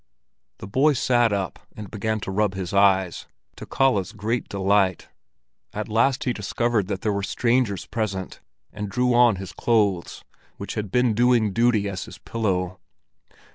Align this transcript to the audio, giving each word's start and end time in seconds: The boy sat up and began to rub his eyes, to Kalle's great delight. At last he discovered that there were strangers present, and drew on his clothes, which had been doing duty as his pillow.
The 0.57 0.67
boy 0.67 0.93
sat 0.93 1.31
up 1.31 1.59
and 1.75 1.91
began 1.91 2.19
to 2.21 2.31
rub 2.31 2.55
his 2.55 2.73
eyes, 2.73 3.27
to 3.55 3.67
Kalle's 3.67 4.13
great 4.13 4.49
delight. 4.49 5.09
At 5.73 5.87
last 5.87 6.23
he 6.23 6.33
discovered 6.33 6.87
that 6.87 7.01
there 7.01 7.13
were 7.13 7.21
strangers 7.21 7.85
present, 7.85 8.41
and 8.73 8.89
drew 8.89 9.13
on 9.13 9.35
his 9.35 9.53
clothes, 9.53 10.23
which 10.57 10.73
had 10.73 10.89
been 10.89 11.13
doing 11.13 11.53
duty 11.53 11.87
as 11.87 12.05
his 12.05 12.17
pillow. 12.17 12.79